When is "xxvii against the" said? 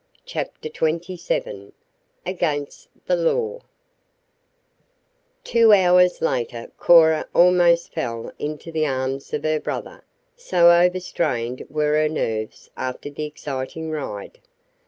0.67-3.15